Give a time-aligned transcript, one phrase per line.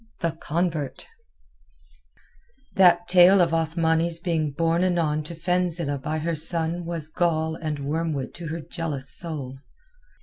[0.21, 1.05] THE CONVERT
[2.73, 7.77] That tale of Othmani's being borne anon to Fenzileh by her son was gall and
[7.77, 9.59] wormwood to her jealous soul.